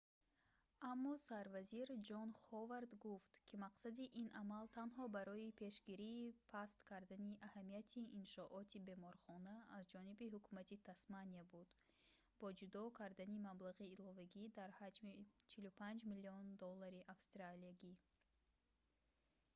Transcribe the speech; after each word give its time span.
аммо 0.91 1.13
сарвазир 1.27 1.87
ҷон 2.09 2.29
ҳовард 2.47 2.91
гуфт 3.05 3.31
ки 3.47 3.55
мақсади 3.65 4.11
ин 4.21 4.29
амал 4.41 4.65
танҳо 4.77 5.03
барои 5.17 5.55
пешгирии 5.63 6.35
паст 6.53 6.79
кардани 6.91 7.39
аҳамияти 7.47 8.01
иншооти 8.19 8.83
беморхона 8.89 9.55
аз 9.77 9.83
ҷониби 9.93 10.31
ҳукумати 10.35 10.81
тасмания 10.89 11.43
буд 11.53 11.69
бо 12.39 12.47
ҷудо 12.59 12.81
кардани 12.99 13.43
маблағи 13.47 13.85
иловагӣ 13.95 14.43
дар 14.59 14.69
ҳаҷми 14.81 15.15
45 15.53 16.11
миллион 16.11 16.45
доллари 16.63 17.01
австралиягӣ 17.13 17.93